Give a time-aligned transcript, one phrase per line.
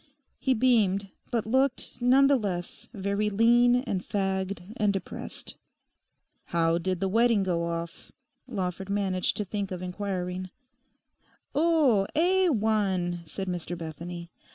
[0.39, 5.57] He beamed, but looked, none the less, very lean and fagged and depressed.
[6.45, 8.11] 'How did the wedding go off?'
[8.47, 10.49] Lawford managed to think of inquiring.
[11.53, 14.31] 'Oh, A1,' said Mr Bethany.